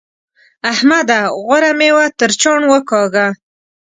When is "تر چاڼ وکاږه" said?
2.19-3.27